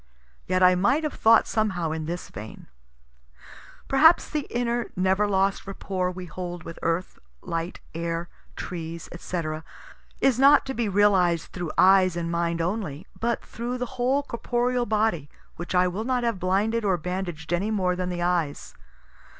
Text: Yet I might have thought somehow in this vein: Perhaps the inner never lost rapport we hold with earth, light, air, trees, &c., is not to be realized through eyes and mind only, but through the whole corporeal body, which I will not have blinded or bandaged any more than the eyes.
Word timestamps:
Yet 0.47 0.63
I 0.63 0.73
might 0.73 1.03
have 1.03 1.13
thought 1.13 1.45
somehow 1.45 1.91
in 1.91 2.05
this 2.07 2.29
vein: 2.29 2.65
Perhaps 3.87 4.31
the 4.31 4.47
inner 4.49 4.89
never 4.95 5.27
lost 5.27 5.67
rapport 5.67 6.09
we 6.09 6.25
hold 6.25 6.63
with 6.63 6.79
earth, 6.81 7.19
light, 7.43 7.81
air, 7.93 8.27
trees, 8.55 9.07
&c., 9.15 9.41
is 10.19 10.39
not 10.39 10.65
to 10.65 10.73
be 10.73 10.89
realized 10.89 11.51
through 11.51 11.71
eyes 11.77 12.15
and 12.15 12.31
mind 12.31 12.61
only, 12.61 13.05
but 13.19 13.45
through 13.45 13.77
the 13.77 14.01
whole 14.01 14.23
corporeal 14.23 14.87
body, 14.87 15.29
which 15.57 15.75
I 15.75 15.87
will 15.87 16.03
not 16.03 16.23
have 16.23 16.39
blinded 16.39 16.83
or 16.83 16.97
bandaged 16.97 17.53
any 17.53 17.69
more 17.69 17.95
than 17.95 18.09
the 18.09 18.23
eyes. 18.23 18.73